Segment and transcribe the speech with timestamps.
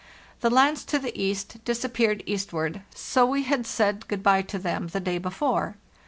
[0.39, 4.87] The lands to the east disappeared eastward, so we had said good bye to them
[4.87, 5.75] the day before.